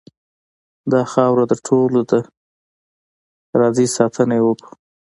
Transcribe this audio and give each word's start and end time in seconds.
داخاوره 0.91 1.43
دټولو 1.51 1.99
ډ 2.09 2.11
ه 2.19 2.19
ده 2.19 2.19
راځئ 3.59 3.87
ساتنه 3.97 4.33
یې 4.37 4.43
وکړو. 4.45 4.71